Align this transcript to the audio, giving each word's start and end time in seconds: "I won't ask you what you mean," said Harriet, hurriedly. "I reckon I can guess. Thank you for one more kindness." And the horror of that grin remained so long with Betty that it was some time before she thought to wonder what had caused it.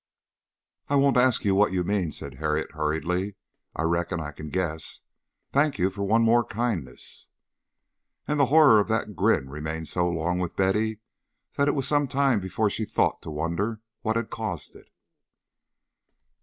"I 0.87 0.95
won't 0.95 1.15
ask 1.15 1.45
you 1.45 1.53
what 1.53 1.73
you 1.73 1.83
mean," 1.83 2.11
said 2.11 2.39
Harriet, 2.39 2.71
hurriedly. 2.71 3.35
"I 3.75 3.83
reckon 3.83 4.19
I 4.19 4.31
can 4.31 4.49
guess. 4.49 5.01
Thank 5.51 5.77
you 5.77 5.91
for 5.91 6.01
one 6.03 6.23
more 6.23 6.43
kindness." 6.43 7.27
And 8.27 8.39
the 8.39 8.47
horror 8.47 8.79
of 8.79 8.87
that 8.87 9.15
grin 9.15 9.47
remained 9.47 9.89
so 9.89 10.09
long 10.09 10.39
with 10.39 10.55
Betty 10.55 11.01
that 11.55 11.67
it 11.67 11.75
was 11.75 11.87
some 11.87 12.07
time 12.07 12.39
before 12.39 12.71
she 12.71 12.83
thought 12.83 13.21
to 13.21 13.29
wonder 13.29 13.79
what 14.01 14.15
had 14.15 14.31
caused 14.31 14.75
it. 14.75 14.89